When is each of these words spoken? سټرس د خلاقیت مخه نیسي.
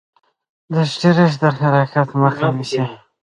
سټرس 0.91 1.33
د 1.41 1.43
خلاقیت 1.57 2.09
مخه 2.21 2.47
نیسي. 2.55 2.83